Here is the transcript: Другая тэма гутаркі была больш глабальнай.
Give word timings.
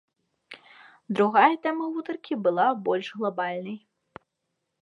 Другая 1.19 1.51
тэма 1.65 1.85
гутаркі 1.97 2.33
была 2.47 2.65
больш 2.89 3.07
глабальнай. 3.19 3.77